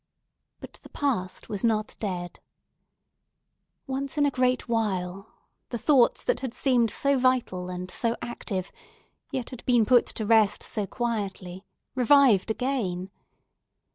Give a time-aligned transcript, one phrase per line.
[0.59, 2.39] But the past was not dead.
[3.85, 5.31] Once in a great while,
[5.69, 8.71] the thoughts that had seemed so vital and so active,
[9.31, 13.11] yet had been put to rest so quietly, revived again.